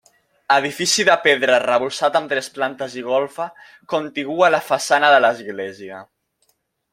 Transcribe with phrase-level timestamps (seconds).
[0.53, 3.47] Edifici de pedra arrebossat amb tres plantes i golfa,
[3.95, 6.03] contigu a la façana de l'església.